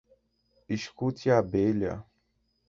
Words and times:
escute 0.75 1.29
a 1.29 1.37
abelha 1.43 1.93